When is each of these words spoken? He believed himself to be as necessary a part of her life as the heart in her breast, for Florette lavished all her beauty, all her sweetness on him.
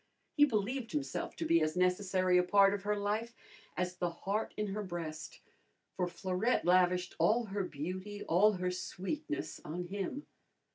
He 0.35 0.45
believed 0.45 0.93
himself 0.93 1.35
to 1.35 1.45
be 1.45 1.61
as 1.61 1.77
necessary 1.77 2.39
a 2.39 2.43
part 2.43 2.73
of 2.73 2.81
her 2.81 2.95
life 2.97 3.35
as 3.77 3.97
the 3.97 4.09
heart 4.09 4.51
in 4.57 4.65
her 4.73 4.81
breast, 4.81 5.41
for 5.95 6.07
Florette 6.07 6.65
lavished 6.65 7.13
all 7.19 7.45
her 7.45 7.63
beauty, 7.63 8.23
all 8.23 8.53
her 8.53 8.71
sweetness 8.71 9.61
on 9.63 9.83
him. 9.83 10.25